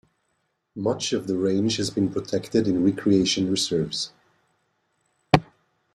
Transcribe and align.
Much 0.75 1.13
of 1.13 1.27
the 1.27 1.37
range 1.37 1.75
has 1.77 1.91
been 1.91 2.11
protected 2.11 2.67
in 2.67 2.83
recreation 2.83 3.51
reserves. 3.51 4.11